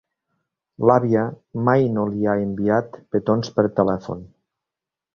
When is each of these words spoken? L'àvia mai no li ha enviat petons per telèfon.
L'àvia 0.89 1.25
mai 1.69 1.87
no 1.99 2.07
li 2.15 2.27
ha 2.31 2.37
enviat 2.49 3.01
petons 3.15 3.55
per 3.59 3.71
telèfon. 3.83 4.29